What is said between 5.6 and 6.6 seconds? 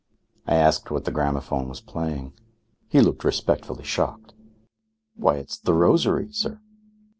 Rosary,' sir."